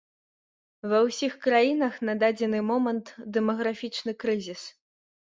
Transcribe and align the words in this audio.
Ва 0.91 0.99
ўсіх 1.07 1.33
краінах 1.45 1.99
на 2.09 2.15
дадзены 2.23 2.61
момант 2.69 3.11
дэмаграфічны 3.35 4.11
крызіс. 4.23 4.63